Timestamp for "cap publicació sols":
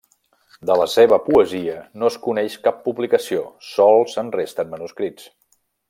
2.69-4.19